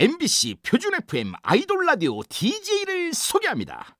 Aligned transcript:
MBC 0.00 0.58
표준 0.62 0.94
FM 0.94 1.32
아이돌 1.42 1.84
라디오 1.84 2.22
DJ를 2.22 3.12
소개합니다. 3.12 3.96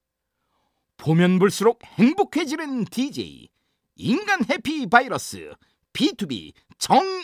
보면 0.97 1.41
볼수록 1.41 1.81
행복해지는 1.85 2.85
DJ 2.85 3.49
인간 3.97 4.39
해피 4.49 4.87
바이러스 4.87 5.51
B2B 5.93 6.53
정일훈 6.79 7.19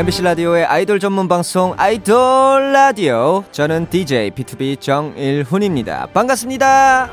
MBC 0.00 0.22
라디오의 0.22 0.64
아이돌 0.64 0.98
전문 0.98 1.28
방송 1.28 1.74
아이돌 1.76 2.72
라디오 2.72 3.44
저는 3.52 3.90
DJ 3.90 4.30
B2B 4.30 4.80
정일훈입니다. 4.80 6.06
반갑습니다. 6.14 7.10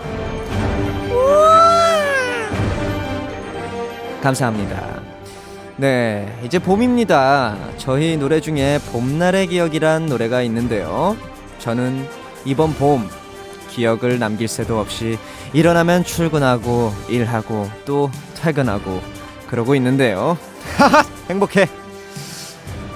감사합니다. 4.22 5.02
네, 5.76 6.34
이제 6.46 6.60
봄입니다. 6.60 7.58
저희 7.76 8.16
노래 8.16 8.40
중에 8.40 8.80
봄날의 8.94 9.48
기억이란 9.48 10.06
노래가 10.06 10.42
있는데요. 10.44 11.18
저는 11.60 12.08
이번 12.46 12.74
봄 12.74 13.10
기억을 13.70 14.18
남길 14.18 14.48
새도 14.48 14.80
없이 14.80 15.20
일어나면 15.52 16.06
출근하고 16.06 16.94
일하고 17.10 17.70
또 17.84 18.10
퇴근하고 18.36 19.02
그러고 19.50 19.76
있는데요. 19.76 20.38
행복해. 21.30 21.68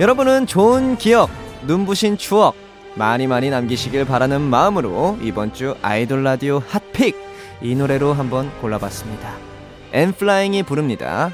여러분은 0.02 0.48
좋은 0.48 0.98
기억, 0.98 1.30
눈부신 1.68 2.18
추억 2.18 2.56
많이 2.96 3.28
많이 3.28 3.52
남기시길 3.52 4.06
바라는 4.06 4.42
마음으로 4.42 5.20
이번 5.22 5.54
주 5.54 5.76
아이돌 5.84 6.24
라디오 6.24 6.58
핫픽 6.58 7.16
이 7.62 7.76
노래로 7.76 8.14
한번 8.14 8.50
골라봤습니다. 8.62 9.32
엔플라잉이 9.94 10.64
부릅니다. 10.64 11.30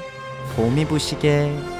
봄이 0.54 0.84
부시게. 0.84 1.77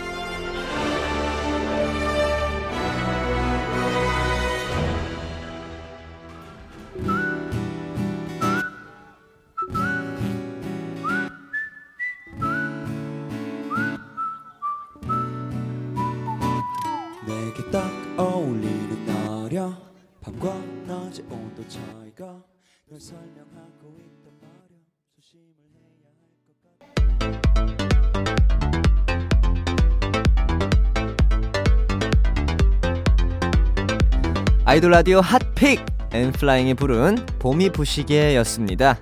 아이돌 34.78 34.92
라디오 34.92 35.20
hot 35.20 35.48
pick 35.48 35.84
엔플라잉이 36.12 36.74
부른 36.74 37.26
봄이 37.40 37.70
부시게였습니다. 37.70 38.96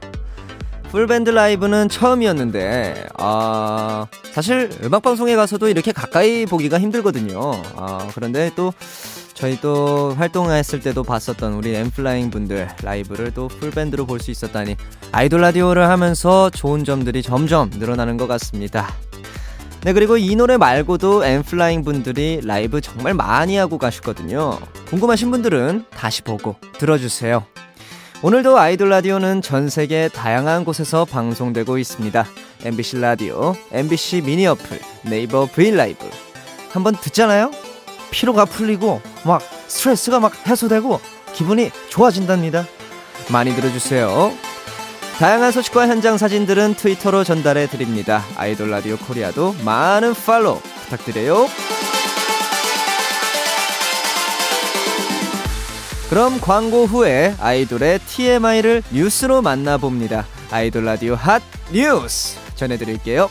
full 0.91 1.10
band 1.10 1.29
라이브는 1.29 1.91
처음이었는데 1.91 3.09
아 3.19 4.07
사실 4.33 4.71
음악 4.85 5.03
방송에 5.03 5.37
가서도 5.37 5.69
이렇게 5.69 5.93
가까이 5.93 6.47
보기가 6.47 6.81
힘들거든요. 6.81 7.61
아 7.77 8.09
그런데 8.15 8.51
또 8.57 8.73
저희 9.35 9.61
또 9.61 10.15
활동했을 10.15 10.81
때도 10.81 11.03
봤었던 11.03 11.53
우리 11.53 11.75
엔플라잉 11.75 12.31
분들 12.31 12.69
라이브를 12.83 13.33
또 13.35 13.49
full 13.49 13.72
band로 13.72 14.07
볼 14.07 14.19
수 14.19 14.31
있었다니 14.31 14.77
아이돌 15.13 15.43
라디오를 15.43 15.91
하면서 15.91 16.49
좋은 16.49 16.85
점들이 16.85 17.23
점점 17.23 17.69
늘어나는 17.69 18.17
것 18.17 18.27
같습니다. 18.29 18.95
네, 19.87 19.93
그리고 19.93 20.17
이 20.17 20.35
노래 20.35 20.57
말고도 20.57 21.25
엔플라잉 21.25 21.85
분들이 21.85 22.41
라이브 22.43 22.81
정말 22.81 23.15
많이 23.15 23.57
하고 23.57 23.79
가셨거든요. 23.79 24.59
궁금하신 24.89 25.31
분들은 25.31 25.85
다시 25.91 26.23
보고 26.23 26.57
들어주세요. 26.77 27.47
오늘도 28.21 28.59
아이돌 28.59 28.89
라디오는 28.89 29.43
전 29.43 29.69
세계 29.69 30.09
다양한 30.09 30.65
곳에서 30.65 31.05
방송되고 31.05 31.79
있습니다. 31.79 32.27
MBC 32.65 32.99
라디오, 32.99 33.55
MBC 33.71 34.23
미니 34.23 34.49
어플, 34.49 34.81
네이버 35.03 35.47
브이라이브. 35.47 36.11
한번 36.73 36.97
듣잖아요? 36.97 37.53
피로가 38.11 38.45
풀리고 38.47 39.01
막 39.25 39.41
스트레스가 39.69 40.19
막 40.19 40.49
해소되고 40.49 41.01
기분이 41.33 41.71
좋아진답니다. 41.91 42.67
많이 43.31 43.55
들어주세요. 43.55 44.46
다양한 45.19 45.51
소식과 45.51 45.89
현장 45.89 46.19
사진들은 46.19 46.75
트위터로 46.75 47.25
전달해 47.25 47.67
드립니다. 47.67 48.23
아이돌 48.37 48.71
라디오 48.71 48.99
코리아도 48.99 49.55
많은 49.65 50.13
follow 50.13 50.61
부탁드려요. 50.61 51.49
그럼 56.11 56.39
광고 56.39 56.85
후에 56.85 57.35
아이돌의 57.41 58.01
TMI를 58.01 58.83
뉴스로 58.93 59.41
만나봅니다. 59.41 60.27
아이돌 60.51 60.85
라디오 60.85 61.15
핫 61.15 61.43
뉴스 61.73 62.39
전해드릴게요. 62.55 63.31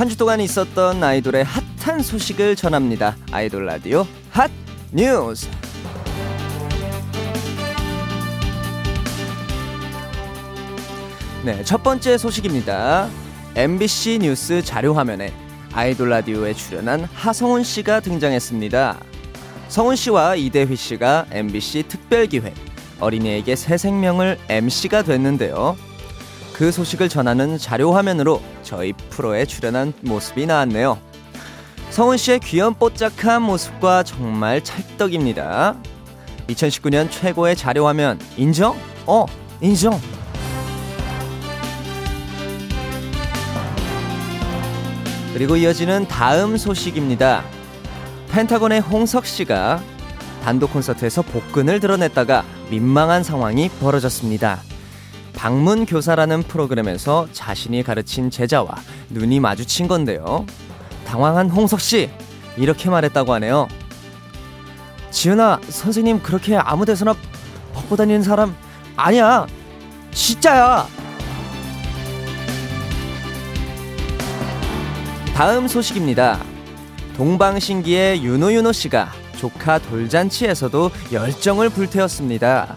한 0.00 0.08
주 0.08 0.16
동안 0.16 0.40
있었던 0.40 1.04
아이돌의 1.04 1.44
핫한 1.44 2.02
소식을 2.02 2.56
전합니다. 2.56 3.18
아이돌 3.32 3.66
라디오 3.66 4.06
핫 4.30 4.50
뉴스. 4.92 5.46
네, 11.44 11.62
첫 11.64 11.82
번째 11.82 12.16
소식입니다. 12.16 13.10
MBC 13.54 14.20
뉴스 14.22 14.62
자료 14.62 14.94
화면에 14.94 15.34
아이돌 15.74 16.08
라디오에 16.08 16.54
출연한 16.54 17.04
하성훈 17.04 17.62
씨가 17.62 18.00
등장했습니다. 18.00 18.98
성훈 19.68 19.96
씨와 19.96 20.34
이대휘 20.36 20.76
씨가 20.76 21.26
MBC 21.30 21.84
특별 21.88 22.26
기획 22.26 22.54
어린이에게 23.00 23.54
새 23.54 23.76
생명을 23.76 24.38
MC가 24.48 25.02
됐는데요. 25.02 25.76
그 26.60 26.70
소식을 26.70 27.08
전하는 27.08 27.56
자료 27.56 27.94
화면으로 27.94 28.42
저희 28.62 28.92
프로에 28.92 29.46
출연한 29.46 29.94
모습이 30.02 30.44
나왔네요. 30.44 30.98
성훈 31.88 32.18
씨의 32.18 32.40
귀염 32.40 32.74
뽀짝한 32.74 33.40
모습과 33.40 34.02
정말 34.02 34.62
찰떡입니다. 34.62 35.74
2019년 36.48 37.10
최고의 37.10 37.56
자료 37.56 37.86
화면 37.86 38.20
인정? 38.36 38.76
어, 39.06 39.24
인정. 39.62 39.98
그리고 45.32 45.56
이어지는 45.56 46.08
다음 46.08 46.58
소식입니다. 46.58 47.42
펜타곤의 48.32 48.80
홍석 48.80 49.24
씨가 49.24 49.82
단독 50.44 50.74
콘서트에서 50.74 51.22
복근을 51.22 51.80
드러냈다가 51.80 52.44
민망한 52.68 53.22
상황이 53.22 53.70
벌어졌습니다. 53.80 54.69
방문 55.40 55.86
교사라는 55.86 56.42
프로그램에서 56.42 57.26
자신이 57.32 57.82
가르친 57.82 58.28
제자와 58.28 58.74
눈이 59.08 59.40
마주친 59.40 59.88
건데요. 59.88 60.44
당황한 61.06 61.48
홍석 61.48 61.80
씨 61.80 62.10
이렇게 62.58 62.90
말했다고 62.90 63.32
하네요. 63.32 63.66
지은아 65.10 65.60
선생님 65.66 66.22
그렇게 66.22 66.56
아무 66.56 66.84
데서나 66.84 67.14
갖고 67.74 67.96
다니는 67.96 68.22
사람 68.22 68.54
아니야. 68.96 69.46
진짜야. 70.12 70.86
다음 75.34 75.68
소식입니다. 75.68 76.38
동방신기의 77.16 78.22
윤호윤호 78.22 78.72
씨가 78.72 79.10
조카 79.38 79.78
돌잔치에서도 79.78 80.90
열정을 81.10 81.70
불태웠습니다. 81.70 82.76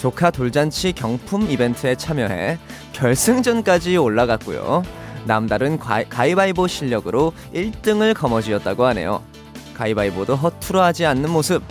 조카 0.00 0.30
돌잔치 0.30 0.94
경품 0.94 1.50
이벤트에 1.50 1.94
참여해 1.94 2.58
결승전까지 2.94 3.98
올라갔고요. 3.98 4.82
남다른 5.26 5.78
가, 5.78 6.02
가위바위보 6.04 6.68
실력으로 6.68 7.34
1등을 7.52 8.14
거머쥐었다고 8.14 8.86
하네요. 8.86 9.22
가위바위보도 9.74 10.36
허투루 10.36 10.80
하지 10.80 11.04
않는 11.04 11.28
모습 11.28 11.62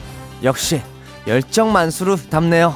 역시 0.43 0.79
열정 1.25 1.73
만수로 1.73 2.17
답네요. 2.17 2.75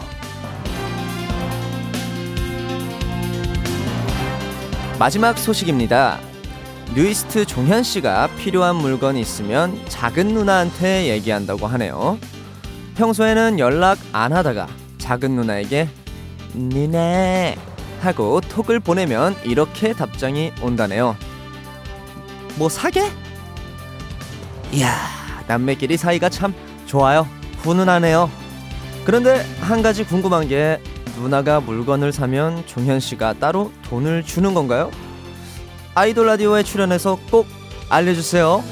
마지막 4.97 5.37
소식입니다. 5.37 6.19
뉴이스트 6.95 7.45
종현 7.45 7.83
씨가 7.83 8.27
필요한 8.37 8.77
물건이 8.77 9.21
있으면 9.21 9.79
작은 9.87 10.29
누나한테 10.29 11.09
얘기한다고 11.09 11.67
하네요. 11.67 12.17
평소에는 12.95 13.59
연락 13.59 13.99
안 14.13 14.33
하다가 14.33 14.82
작은 15.03 15.35
누나에게 15.35 15.89
니네 16.55 17.57
하고 17.99 18.39
톡을 18.39 18.79
보내면 18.79 19.35
이렇게 19.43 19.91
답장이 19.91 20.53
온다네요. 20.61 21.17
뭐 22.55 22.69
사게? 22.69 23.11
이야, 24.71 24.95
남매끼리 25.47 25.97
사이가 25.97 26.29
참 26.29 26.53
좋아요. 26.85 27.27
훈훈하네요. 27.57 28.29
그런데 29.03 29.45
한 29.59 29.81
가지 29.81 30.05
궁금한 30.05 30.47
게 30.47 30.79
누나가 31.17 31.59
물건을 31.59 32.13
사면 32.13 32.65
종현 32.65 33.01
씨가 33.01 33.33
따로 33.33 33.73
돈을 33.89 34.23
주는 34.23 34.53
건가요? 34.53 34.89
아이돌 35.95 36.27
라디오에 36.27 36.63
출연해서 36.63 37.19
꼭 37.29 37.45
알려주세요. 37.89 38.63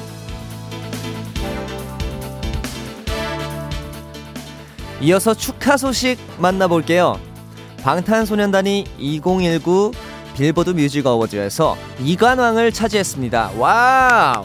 이어서 5.02 5.34
축하 5.34 5.76
소식 5.76 6.16
만나볼게요. 6.38 7.18
방탄소년단이 7.82 8.84
2019 8.98 9.90
빌보드 10.36 10.70
Music 10.70 11.04
Awards에서 11.04 11.76
이관왕을 12.00 12.70
차지했습니다. 12.72 13.52
Wow! 13.58 14.44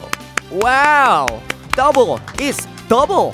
Wow! 0.60 1.26
Double! 1.76 2.16
is 2.40 2.66
double! 2.88 3.30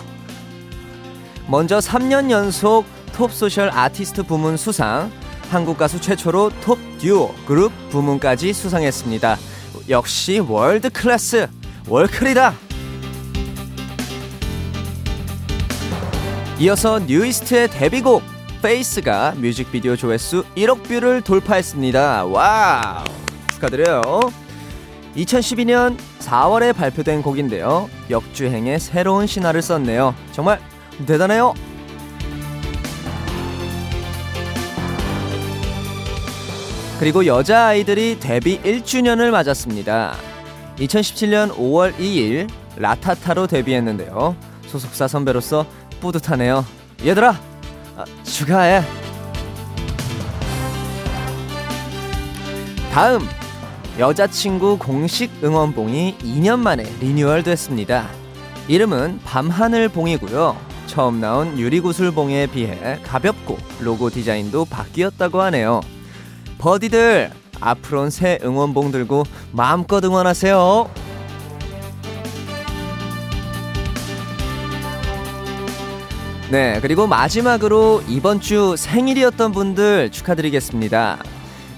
먼저 1.48 1.78
3년 1.78 2.30
연속 2.30 2.84
Top 3.12 3.32
Social 3.32 3.70
Artist 3.70 4.24
부문 4.24 4.58
수상, 4.58 5.10
한국 5.50 5.78
가수 5.78 6.00
최초로 6.00 6.50
Top 6.62 6.78
Duo 6.98 7.34
Group 7.46 7.72
부문까지 7.88 8.52
수상했습니다. 8.52 9.38
역시 9.88 10.40
world 10.40 10.90
class 10.90 11.48
월클이다. 11.88 12.63
이어서 16.60 17.00
뉴이스트의 17.00 17.68
데뷔곡 17.68 18.22
Face가 18.62 19.34
뮤직비디오 19.36 19.96
조회수 19.96 20.44
1억 20.56 20.84
view를 20.84 21.20
돌파했습니다. 21.20 22.26
Wow 22.26 23.04
축하드려요. 23.52 24.02
2012년 25.16 25.96
4월에 26.20 26.74
발표된 26.74 27.22
곡인데요. 27.22 27.90
역주행의 28.08 28.78
새로운 28.78 29.26
신화를 29.26 29.62
썼네요. 29.62 30.14
정말 30.32 30.60
대단해요. 31.06 31.54
그리고 37.00 37.26
여자아이들이 37.26 38.20
데뷔 38.20 38.60
1주년을 38.62 39.30
맞았습니다. 39.30 40.14
2017년 40.78 41.54
5월 41.56 41.94
2일 41.96 42.48
라타타로 42.76 43.48
데뷔했는데요. 43.48 44.36
소속사 44.66 45.06
선배로서 45.06 45.66
뿌듯하네요. 46.04 46.64
얘들아, 47.04 47.34
아, 47.96 48.04
축하해. 48.24 48.82
다음 52.92 53.26
여자친구 53.98 54.78
공식 54.78 55.30
응원봉이 55.42 56.18
2년 56.18 56.58
만에 56.58 56.84
리뉴얼 57.00 57.42
됐습니다. 57.42 58.08
이름은 58.68 59.20
밤하늘봉이고요. 59.24 60.56
처음 60.86 61.20
나온 61.20 61.58
유리구슬봉에 61.58 62.48
비해 62.48 62.98
가볍고 63.02 63.58
로고 63.80 64.10
디자인도 64.10 64.66
바뀌었다고 64.66 65.40
하네요. 65.42 65.80
버디들 66.58 67.30
앞으로는 67.60 68.10
새 68.10 68.38
응원봉 68.42 68.92
들고 68.92 69.24
마음껏 69.52 70.04
응원하세요. 70.04 71.03
네, 76.54 76.78
그리고 76.80 77.08
마지막으로 77.08 78.00
이번 78.06 78.40
주 78.40 78.76
생일이었던 78.78 79.50
분들 79.50 80.12
축하드리겠습니다. 80.12 81.18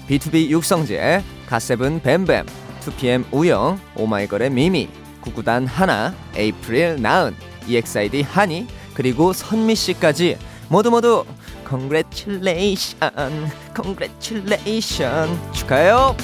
B2B 0.07 0.49
육성재, 0.49 1.23
가세븐 1.47 1.99
뱀뱀, 2.03 2.45
2PM 2.81 3.23
우영, 3.31 3.79
오마이걸의 3.95 4.51
미미, 4.51 4.87
구구단 5.21 5.65
하나, 5.65 6.13
에이프릴 6.35 7.01
나은, 7.01 7.35
EXID 7.67 8.21
하니, 8.21 8.67
그리고 8.93 9.33
선미 9.33 9.73
씨까지 9.73 10.37
모두 10.69 10.91
모두 10.91 11.25
congratulation, 11.67 13.49
congratulation 13.75 15.39
축하해요. 15.53 16.15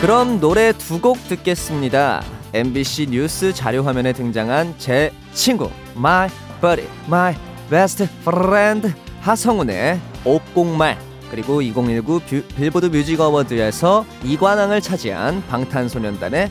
그럼 0.00 0.40
노래 0.40 0.72
두 0.72 1.00
곡 1.00 1.28
듣겠습니다. 1.28 2.37
MBC 2.58 3.06
뉴스 3.10 3.52
자료 3.54 3.84
화면에 3.84 4.12
등장한 4.12 4.74
제 4.78 5.12
친구 5.32 5.70
My 5.96 6.28
Buddy, 6.60 6.88
My 7.06 7.36
Best 7.70 8.02
Friend 8.22 8.92
하성운의 9.20 10.00
오꼭말 10.24 10.98
그리고 11.30 11.62
2019 11.62 12.20
뷰, 12.20 12.42
빌보드 12.56 12.86
Music 12.86 13.20
Award에서 13.20 14.04
이관왕을 14.24 14.80
차지한 14.80 15.46
방탄소년단의 15.46 16.50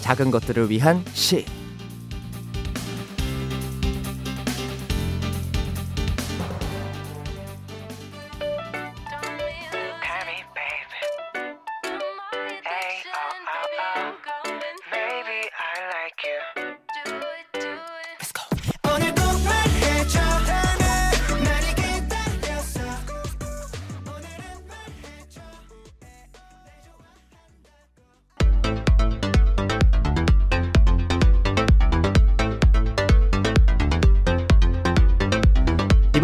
작은 0.00 0.30
것들을 0.30 0.70
위한 0.70 1.04
시 1.12 1.44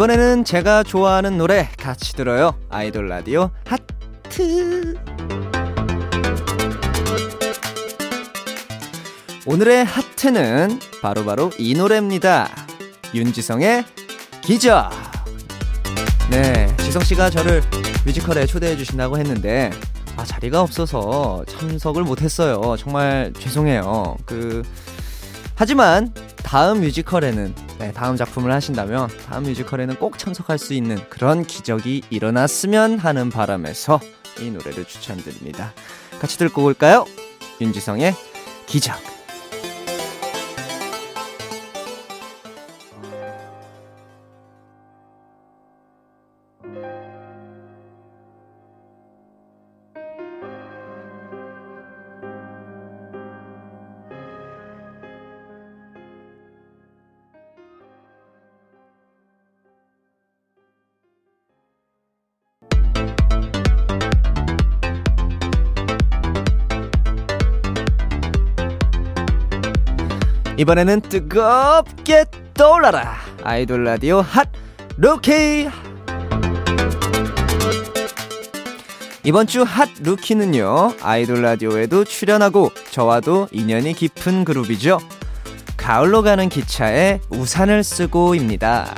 이번에는 0.03 0.43
제가 0.43 0.83
좋아하는 0.83 1.37
노래 1.37 1.69
같이 1.77 2.13
들어요. 2.13 2.59
아이돌 2.69 3.07
라디오 3.07 3.51
하트. 3.65 4.95
오늘의 9.45 9.85
하트는 9.85 10.81
바로 11.01 11.23
바로 11.23 11.51
이 11.57 11.73
노래입니다. 11.73 12.49
윤지성의 13.15 13.85
기적. 14.41 14.89
네, 16.29 16.75
지성 16.81 17.01
씨가 17.01 17.29
저를 17.29 17.61
뮤지컬에 18.05 18.45
초대해 18.45 18.75
주신다고 18.75 19.17
했는데 19.17 19.71
아, 20.17 20.25
자리가 20.25 20.59
없어서 20.59 21.45
참석을 21.47 22.03
못 22.03 22.21
했어요. 22.21 22.75
정말 22.77 23.31
죄송해요. 23.39 24.17
그 24.25 24.63
하지만 25.55 26.13
다음 26.43 26.81
뮤지컬에는 26.81 27.55
네, 27.79 27.91
다음 27.91 28.15
작품을 28.15 28.51
하신다면 28.51 29.09
다음 29.27 29.43
뮤지컬에는 29.43 29.95
꼭 29.95 30.17
참석할 30.17 30.57
수 30.57 30.73
있는 30.73 30.97
그런 31.09 31.43
기적이 31.43 32.03
일어났으면 32.09 32.99
하는 32.99 33.29
바람에서 33.29 33.99
이 34.39 34.51
노래를 34.51 34.85
추천드립니다. 34.85 35.73
같이 36.19 36.37
듣고 36.37 36.63
올까요? 36.63 37.05
윤지성의 37.59 38.13
기적. 38.67 39.12
이번에는 70.63 71.01
뜨겁게 71.01 72.23
떠올라라. 72.53 73.17
아이돌 73.43 73.83
라디오 73.83 74.21
hot 74.21 74.47
rookie. 74.95 75.69
이번 79.25 79.45
주 79.45 79.63
hot 79.63 79.89
rookie는요 79.99 80.93
아이돌 81.01 81.41
라디오에도 81.41 82.05
출연하고 82.05 82.71
저와도 82.91 83.49
인연이 83.51 83.91
깊은 83.91 84.45
그룹이죠. 84.45 84.99
가을로 85.75 86.21
가는 86.21 86.47
기차에 86.47 87.19
우산을 87.27 87.83
쓰고입니다. 87.83 88.95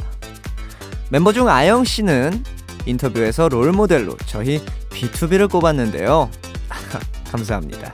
멤버 1.09 1.33
중 1.33 1.49
아영 1.49 1.83
씨는 1.83 2.43
인터뷰에서 2.85 3.49
role 3.49 3.71
model로 3.71 4.17
저희 4.27 4.63
BTOB를 4.91 5.49
꼽았는데요. 5.49 6.29
감사합니다 7.31 7.91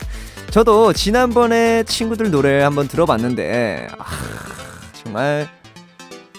저도 0.52 0.92
지난번에 0.92 1.84
친구들 1.84 2.30
노래 2.30 2.62
한번 2.62 2.90
들어봤는데 2.90 3.88
아, 3.98 4.06
정말 5.02 5.48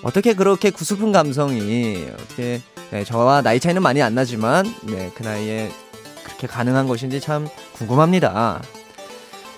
어떻게 0.02 0.34
그렇게 0.34 0.68
구슬픈 0.68 1.12
감성이 1.12 2.06
어떻게 2.12 2.60
네, 2.90 3.04
저와 3.04 3.40
나이 3.40 3.58
차이는 3.58 3.80
많이 3.80 4.02
안 4.02 4.14
나지만 4.14 4.66
네, 4.82 5.10
그 5.14 5.22
나이에 5.22 5.70
그렇게 6.24 6.46
가능한 6.46 6.88
것인지 6.88 7.20
참 7.20 7.48
궁금합니다. 7.72 8.60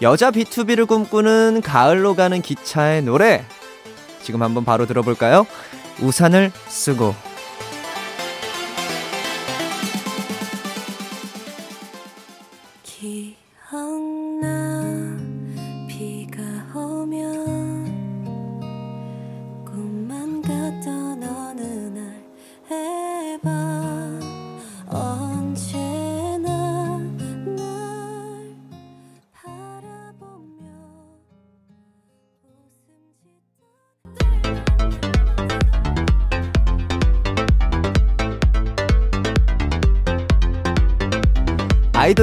여자 0.02 0.30
B2B를 0.30 0.86
꿈꾸는 0.86 1.60
가을로 1.60 2.14
가는 2.14 2.40
기차의 2.40 3.02
노래 3.02 3.44
지금 4.22 4.40
한번 4.40 4.64
바로 4.64 4.86
들어볼까요? 4.86 5.48
우산을 6.00 6.52
쓰고 6.68 7.12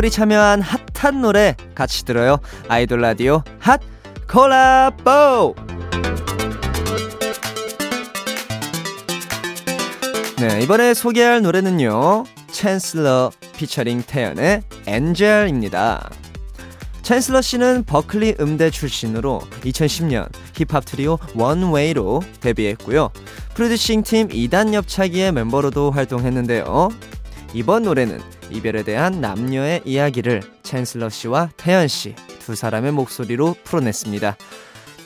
아이돌이 0.02 0.10
참여한 0.10 0.62
핫한 0.62 1.22
노래 1.22 1.56
같이 1.76 2.06
들어요. 2.06 2.40
아이돌 2.68 3.02
라디오 3.02 3.44
hot 3.60 3.80
collabo. 4.28 5.54
네, 10.40 10.62
이번에 10.64 10.96
소개할 10.96 11.44
노래는요. 11.44 12.24
챈슬러 12.48 13.32
피처링 13.56 14.04
태연의 14.08 14.64
Angel입니다. 14.88 16.10
챈슬러 17.04 17.44
씨는 17.44 17.84
버클리 17.86 18.38
음대 18.40 18.72
출신으로 18.72 19.42
2010년 19.62 20.30
힙합 20.54 20.84
트리오 20.84 21.20
원웨이로 21.36 22.24
데뷔했고요. 22.40 23.12
producing 23.54 24.02
팀 24.02 24.30
이단옆차기의 24.30 25.32
멤버로도 25.32 25.92
활동했는데요. 25.92 26.90
이번 27.54 27.84
노래는 27.84 28.41
이별에 28.52 28.84
대한 28.84 29.22
남녀의 29.22 29.82
이야기를 29.86 30.42
챈슬러 30.64 31.10
씨와 31.10 31.50
태연 31.58 31.88
씨 31.88 32.16
두 32.42 32.56
사람의 32.56 32.92
목소리로 32.92 33.56
풀어냈습니다. 33.64 34.36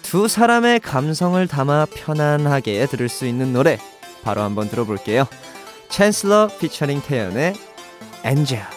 두 0.02 0.28
사람의 0.28 0.80
감성을 0.80 1.46
담아 1.48 1.88
편안하게 1.94 2.86
들을 2.88 3.10
수 3.10 3.28
있는 3.28 3.54
노래 3.54 3.78
바로 4.24 4.42
한번 4.42 4.70
들어볼게요. 4.70 5.28
챈슬러 5.90 6.58
피처링 6.58 7.02
태연의 7.02 7.54
엔젤 8.24 8.75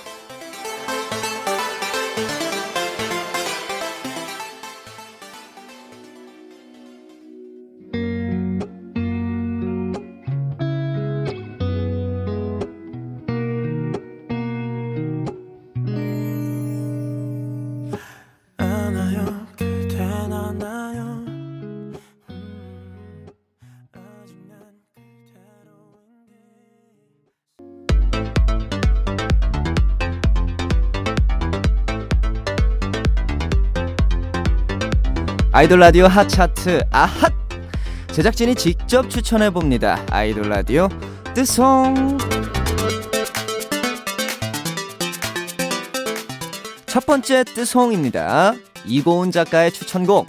아이돌 35.58 35.80
라디오 35.80 36.06
핫 36.06 36.28
차트 36.28 36.82
아핫 36.92 37.32
제작진이 38.12 38.54
직접 38.54 39.10
추천해 39.10 39.50
봅니다. 39.50 40.00
아이돌 40.08 40.48
라디오 40.48 40.88
뜨송 41.34 42.16
첫 46.86 47.04
번째 47.04 47.42
뜨송입니다. 47.42 48.54
이고은 48.86 49.32
작가의 49.32 49.72
추천곡 49.72 50.28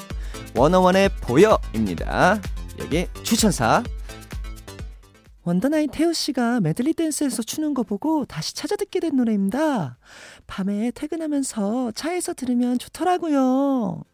워너원의 0.55 1.11
보여입니다. 1.21 2.41
여기 2.79 3.05
추천사 3.21 3.83
원더나인 5.43 5.91
태우 5.91 6.11
씨가 6.11 6.59
메들리 6.59 6.93
댄스에서 6.93 7.43
추는 7.43 7.75
거 7.75 7.83
보고 7.83 8.25
다시 8.25 8.55
찾아 8.55 8.75
듣게 8.75 8.99
된 8.99 9.15
노래입니다. 9.15 9.99
밤에 10.47 10.89
퇴근하면서 10.95 11.91
차에서 11.93 12.33
들으면 12.33 12.79
좋더라고요. 12.79 14.05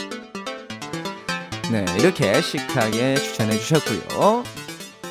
헝. 0.00 1.72
네, 1.72 1.84
이렇게 1.98 2.40
시크하게 2.40 3.16
추천해 3.16 3.58
주셨고요. 3.58 4.44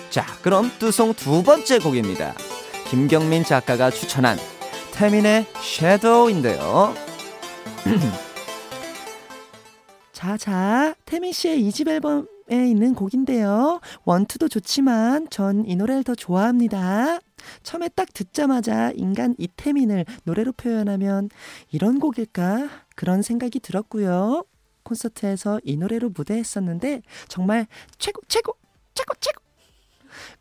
자, 0.09 0.25
그럼 0.41 0.71
뚜송 0.79 1.13
두 1.13 1.43
번째 1.43 1.79
곡입니다. 1.79 2.33
김경민 2.89 3.43
작가가 3.43 3.89
추천한 3.91 4.37
태민의 4.93 5.45
섀도우인데요. 5.61 6.93
자자, 10.13 10.95
태민 11.05 11.31
씨의 11.33 11.61
이 11.61 11.71
집 11.71 11.87
앨범에 11.89 12.23
있는 12.49 12.93
곡인데요. 12.95 13.81
원투도 14.05 14.47
좋지만 14.47 15.27
전 15.29 15.65
이 15.67 15.75
노래를 15.75 16.03
더 16.03 16.15
좋아합니다. 16.15 17.19
처음에 17.63 17.89
딱 17.89 18.13
듣자마자 18.13 18.91
인간 18.95 19.35
이태민을 19.37 20.05
노래로 20.23 20.53
표현하면 20.53 21.29
이런 21.71 21.99
곡일까? 21.99 22.69
그런 22.95 23.21
생각이 23.21 23.59
들었고요. 23.59 24.45
콘서트에서 24.85 25.59
이 25.65 25.75
노래로 25.75 26.11
무대했었는데 26.15 27.01
정말 27.27 27.67
최고 27.99 28.21
최고 28.29 28.53
최고 28.93 29.13
최고 29.19 29.41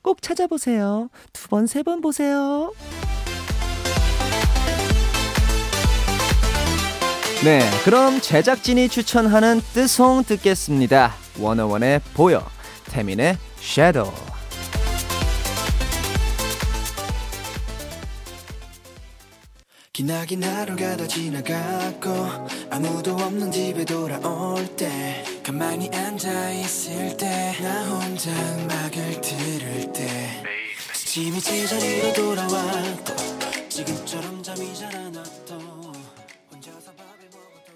꼭 0.02 0.22
찾아보세요. 0.22 1.08
두 1.32 1.48
번 1.48 1.64
세 1.64 1.82
번 1.82 2.00
보세요. 2.00 2.72
네, 7.44 7.60
그럼 7.84 8.20
제작진이 8.20 8.88
추천하는 8.88 9.60
뜨송 9.74 10.24
듣겠습니다. 10.24 11.12
원어원의 11.38 12.00
보여, 12.14 12.42
태민의 12.86 13.36
섀도우. 13.60 14.33
기나긴 19.94 20.42
하루가 20.42 20.96
다 20.96 21.06
지나갔고 21.06 22.10
아무도 22.68 23.14
없는 23.14 23.52
집에 23.52 23.84
돌아올 23.84 24.66
때 24.76 25.24
가만히 25.44 25.88
앉아 25.88 26.50
있을 26.50 27.16
때 27.16 27.54
나 27.62 27.84
혼자 27.86 28.30
음악을 28.32 29.20
들을 29.20 29.92
때 29.92 30.42
짐이 30.92 31.40
제자리로 31.40 32.12
돌아와 32.12 32.82
또 33.04 33.14
지금처럼 33.68 34.42
잠이 34.42 34.74
잘 34.74 34.92
안 34.96 35.14
왔도 35.14 35.54
혼자서 36.50 36.90
밥을 36.96 37.30
먹어도 37.30 37.70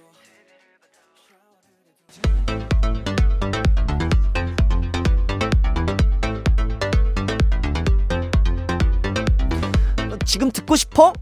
어, 10.14 10.18
지금 10.24 10.50
듣고 10.50 10.76
싶어? 10.76 11.12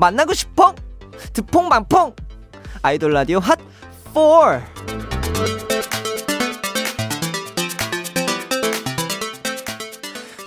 만나고 0.00 0.32
싶어? 0.32 0.74
드퐁만퐁 1.34 2.16
아이돌 2.82 3.12
라디오 3.12 3.38
핫 3.38 3.58
4. 4.14 4.64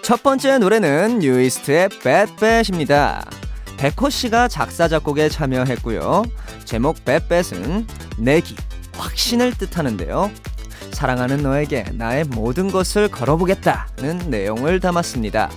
첫 0.02 0.24
번째 0.24 0.58
노래는 0.58 1.20
뉴이스트의 1.20 1.90
Bad입니다. 2.04 3.24
백호 3.78 4.10
씨가 4.10 4.48
작사 4.48 4.88
작곡에 4.88 5.30
참여했고요. 5.30 6.24
제목 6.66 7.06
Bad은 7.06 7.86
내기, 8.18 8.56
확신을 8.94 9.54
뜻하는데요. 9.58 10.32
사랑하는 10.92 11.44
너에게 11.44 11.84
나의 11.94 12.26
모든 12.26 12.72
것을 12.72 13.08
걸어보겠다는 13.10 14.30
내용을 14.30 14.80
담았습니다. 14.80 15.50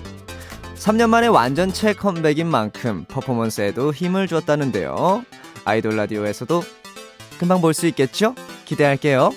3년 0.78 1.08
만에 1.08 1.26
완전체 1.26 1.94
컴백인 1.94 2.46
만큼 2.46 3.04
퍼포먼스에도 3.08 3.92
힘을 3.92 4.28
줬다는데요. 4.28 5.24
아이돌 5.64 5.96
라디오에서도 5.96 6.62
금방 7.38 7.60
볼 7.60 7.74
수 7.74 7.86
있겠죠? 7.88 8.34
기대할게요. 8.64 9.30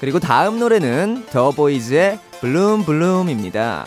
그리고 0.00 0.18
다음 0.18 0.58
노래는 0.58 1.26
더보이즈의 1.30 2.18
블룸 2.40 2.84
블룸입니다. 2.84 3.86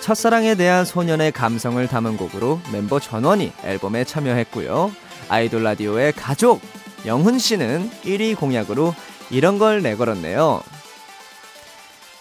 첫사랑에 0.00 0.54
대한 0.56 0.84
소년의 0.84 1.32
감성을 1.32 1.86
담은 1.86 2.16
곡으로 2.16 2.60
멤버 2.72 2.98
전원이 2.98 3.52
앨범에 3.64 4.04
참여했고요. 4.04 4.90
아이돌 5.28 5.62
라디오의 5.62 6.12
가족 6.14 6.60
영훈 7.06 7.38
씨는 7.38 7.90
1위 8.04 8.36
공약으로 8.36 8.94
이런 9.30 9.58
걸 9.58 9.82
내걸었네요. 9.82 10.62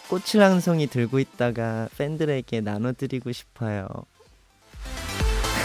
꽃을 0.09 0.43
한 0.43 0.59
송이 0.59 0.87
들고 0.87 1.19
있다가 1.19 1.87
팬들에게 1.97 2.61
나눠드리고 2.61 3.31
싶어요. 3.31 3.87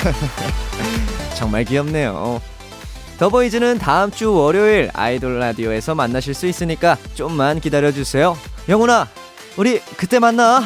정말 1.37 1.65
귀엽네요. 1.65 2.41
더보이즈는 3.19 3.79
다음 3.79 4.11
주 4.11 4.35
월요일 4.35 4.91
아이돌 4.93 5.39
라디오에서 5.39 5.95
만나실 5.95 6.35
수 6.35 6.47
있으니까 6.47 6.99
좀만 7.15 7.61
기다려주세요. 7.61 8.37
영훈아, 8.69 9.09
우리 9.57 9.81
그때 9.97 10.19
만나. 10.19 10.63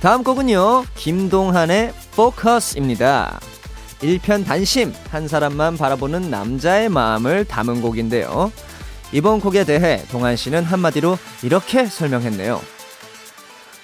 다음 0.00 0.24
곡은요, 0.24 0.84
김동한의 0.96 1.92
포커스입니다. 2.16 3.38
일편단심, 4.00 4.92
한 5.10 5.28
사람만 5.28 5.76
바라보는 5.76 6.28
남자의 6.28 6.88
마음을 6.88 7.44
담은 7.44 7.80
곡인데요. 7.80 8.50
이번 9.12 9.40
곡에 9.40 9.64
대해 9.64 10.02
동한 10.10 10.36
씨는 10.36 10.64
한마디로 10.64 11.18
이렇게 11.42 11.84
설명했네요. 11.84 12.60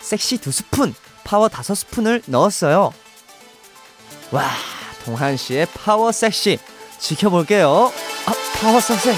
섹시 0.00 0.38
두 0.38 0.50
스푼, 0.50 0.94
파워 1.24 1.48
다섯 1.48 1.74
스푼을 1.74 2.22
넣었어요. 2.26 2.92
와, 4.32 4.48
동한 5.04 5.36
씨의 5.36 5.66
파워 5.74 6.12
섹시 6.12 6.58
지켜볼게요. 6.98 7.92
아, 8.26 8.32
파워 8.58 8.80
섹시. 8.80 9.10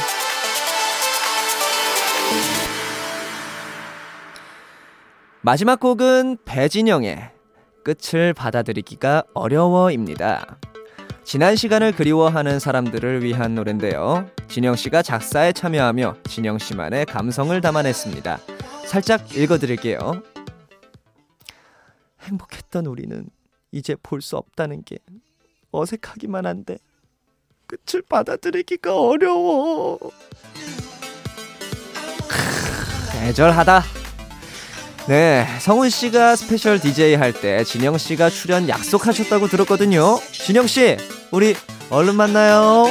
마지막 5.43 5.81
곡은 5.81 6.39
배진영의 6.45 7.31
끝을 7.85 8.35
받아들이기가 8.35 9.23
어려워입니다. 9.33 10.59
지난 11.31 11.55
시간을 11.55 11.93
그리워하는 11.93 12.59
사람들을 12.59 13.23
위한 13.23 13.55
노래인데요. 13.55 14.29
진영 14.49 14.75
씨가 14.75 15.03
작사에 15.03 15.53
참여하며 15.53 16.17
진영 16.29 16.59
씨만의 16.59 17.07
감성을 17.07 17.61
담아냈습니다. 17.61 18.41
살짝 18.85 19.37
읽어드릴게요. 19.37 20.25
행복했던 22.23 22.87
우리는 22.87 23.29
이제 23.71 23.95
볼 24.03 24.21
수 24.21 24.39
없다는 24.39 24.83
게 24.83 24.97
어색하기만 25.71 26.47
한데 26.47 26.79
끝을 27.69 28.03
받아들이기가 28.03 28.99
어려워. 29.01 30.01
크, 32.27 33.19
애절하다. 33.19 33.85
네, 35.07 35.47
성훈 35.61 35.91
씨가 35.91 36.35
special 36.35 36.81
DJ 36.81 37.15
할 37.15 37.33
때 37.33 37.63
진영 37.63 37.97
씨가 37.99 38.31
출연 38.31 38.69
약속하셨다고 38.69 39.47
들었거든요. 39.47 40.19
진영 40.33 40.67
씨, 40.67 40.97
우리 41.33 41.55
얼른 41.91 42.17
만나요. 42.17 42.87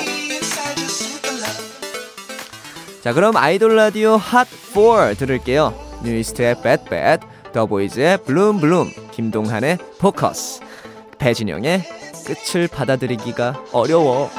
자, 3.02 3.14
그럼 3.14 3.36
아이돌 3.38 3.76
라디오 3.76 4.18
핫4 4.18 5.18
들을게요. 5.18 5.74
뉴이스트의 6.04 6.56
Bad, 6.62 7.26
더보이즈의 7.54 8.24
Bloom 8.24 8.60
Bloom, 8.60 8.92
김동한의 9.12 9.78
포커스, 10.00 10.62
배진영의 11.18 11.84
끝을 12.26 12.68
받아들이기가 12.68 13.64
어려워. 13.72 14.30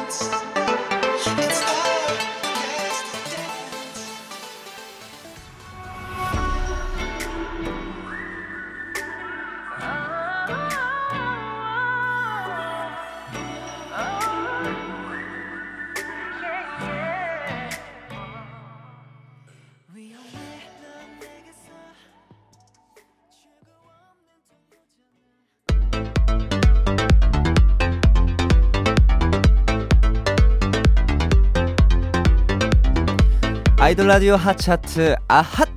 아이돌 33.91 34.07
라디오 34.07 34.37
hot차트 34.37 35.17
아핫! 35.27 35.69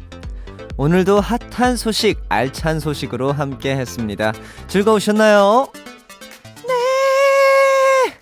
오늘도 0.78 1.20
핫한 1.20 1.76
소식 1.76 2.22
알찬 2.30 2.80
소식으로 2.80 3.32
함께 3.32 3.76
했습니다. 3.76 4.32
즐거우셨나요? 4.68 5.68
네! 6.68 8.14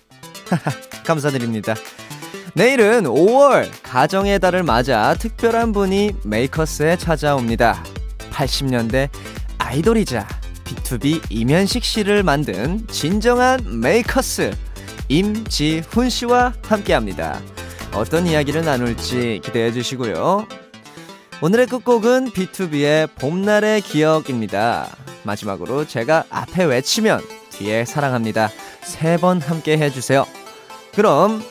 감사드립니다. 1.04 1.74
내일은 2.54 3.02
5월 3.02 3.68
가정의 3.82 4.40
달을 4.40 4.62
맞아 4.62 5.12
특별한 5.12 5.72
분이 5.74 6.12
makers에 6.24 6.96
찾아옵니다. 6.96 7.84
80년대 8.30 9.10
아이돌이자 9.58 10.26
BTOB 10.64 11.20
임현식 11.28 11.84
씨를 11.84 12.22
만든 12.22 12.86
진정한 12.88 13.60
makers 13.80 14.56
임지훈 15.10 16.08
씨와 16.08 16.54
함께합니다. 16.62 17.42
어떤 17.94 18.26
이야기를 18.26 18.64
나눌지 18.64 19.40
기대해 19.44 19.70
주시고요. 19.72 20.46
오늘의 21.42 21.66
끝곡은 21.66 22.30
B2B의 22.30 23.08
봄날의 23.16 23.80
기억입니다. 23.82 24.88
마지막으로 25.24 25.86
제가 25.86 26.24
앞에 26.30 26.64
외치면 26.64 27.20
뒤에 27.50 27.84
사랑합니다. 27.84 28.48
세 28.82 29.16
번 29.18 29.40
함께 29.40 29.76
해주세요. 29.78 30.26
그럼 30.94 31.42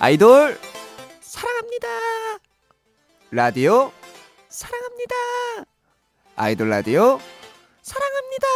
아이돌 0.00 0.58
사랑합니다. 1.20 1.88
라디오 3.30 3.92
사랑합니다. 4.48 5.14
아이돌 6.36 6.68
라디오 6.70 7.20
사랑합니다. 7.82 8.46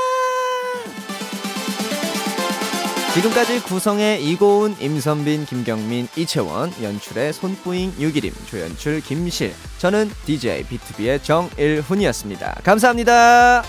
지금까지 3.19 3.63
구성의 3.65 4.25
이고은, 4.25 4.77
임선빈, 4.79 5.47
김경민, 5.47 6.07
이채원, 6.17 6.73
연출의 6.81 7.33
손뿌잉, 7.33 7.95
유기림, 7.99 8.33
조연출, 8.47 9.01
김실, 9.01 9.53
저는 9.79 10.09
DJ 10.25 10.63
B2B의 10.63 11.25
정일훈이었습니다. 11.25 12.61
감사합니다. 12.63 13.65